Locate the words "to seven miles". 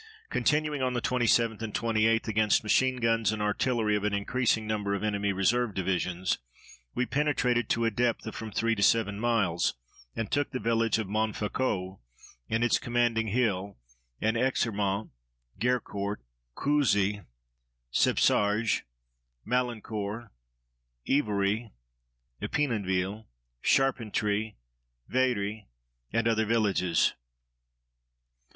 8.73-9.75